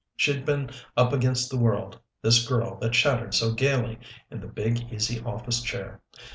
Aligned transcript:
She'd 0.15 0.45
been 0.45 0.71
up 0.97 1.13
against 1.13 1.51
the 1.51 1.59
world, 1.59 1.99
this 2.23 2.43
girl 2.47 2.79
that 2.79 2.93
chattered 2.93 3.35
so 3.35 3.53
gayly 3.53 3.99
in 4.31 4.41
the 4.41 4.47
big, 4.47 4.91
easy 4.91 5.21
office 5.23 5.61
chair. 5.61 6.01